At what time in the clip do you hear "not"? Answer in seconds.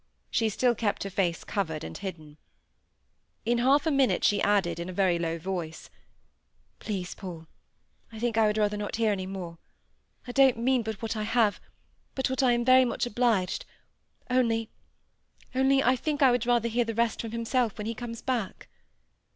8.77-8.95